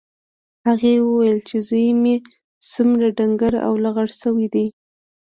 هغې 0.67 0.93
وویل 1.07 1.39
چې 1.49 1.57
زوی 1.67 1.87
مې 2.01 2.15
څومره 2.73 3.07
ډنګر 3.17 3.53
او 3.65 3.73
لاغر 3.83 4.09
شوی 4.21 4.47
دی 4.53 4.67